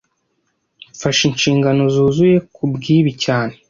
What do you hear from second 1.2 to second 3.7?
inshingano zuzuye kubwibi cyane